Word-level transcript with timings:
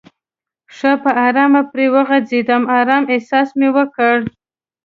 ښه 0.75 0.91
په 1.03 1.11
آرامه 1.25 1.61
پرې 1.71 1.85
وغځېدم، 1.95 2.63
آرامه 2.79 3.09
احساس 3.15 3.49
مې 3.59 3.69
وکړ. 3.77 4.17